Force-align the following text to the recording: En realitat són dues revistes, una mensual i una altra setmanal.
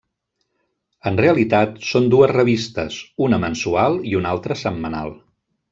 En 1.11 1.19
realitat 1.23 1.77
són 1.91 2.09
dues 2.15 2.33
revistes, 2.33 2.99
una 3.29 3.43
mensual 3.47 4.03
i 4.15 4.19
una 4.23 4.37
altra 4.37 4.63
setmanal. 4.67 5.19